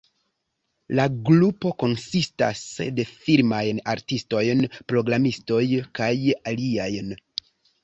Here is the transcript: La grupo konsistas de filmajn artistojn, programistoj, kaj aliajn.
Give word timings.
La 0.99 1.03
grupo 1.29 1.73
konsistas 1.83 2.63
de 3.01 3.05
filmajn 3.27 3.83
artistojn, 3.95 4.65
programistoj, 4.95 5.63
kaj 6.01 6.11
aliajn. 6.35 7.17